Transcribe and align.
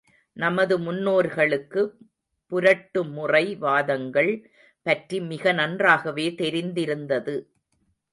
நமது 0.37 0.75
முன்னோர்களுக்கு 0.79 1.81
புரட்டுமுறை 2.51 3.57
வாதங்கள் 3.57 4.31
பற்றி 4.85 5.19
மிக 5.21 5.51
நன்றாகவே 5.51 6.27
தெரிந்திருந்தது. 6.35 7.35